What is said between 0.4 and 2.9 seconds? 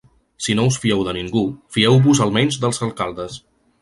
Si no us fieu de ningú, fieu-vos al menys dels